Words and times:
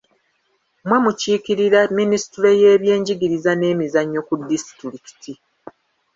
Mmwe 0.83 0.97
mukiikirira 1.05 1.79
ministule 1.99 2.49
y'ebyenjigiriza 2.61 3.51
n'emizannyo 3.55 4.19
ku 4.27 4.33
disitulikiti. 4.49 5.33